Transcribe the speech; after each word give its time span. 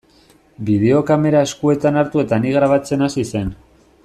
Bideokamera 0.69 1.43
eskuetan 1.49 2.01
hartu 2.03 2.25
eta 2.27 2.43
ni 2.47 2.57
grabatzen 2.59 3.09
hasi 3.11 3.31
zen. 3.37 3.55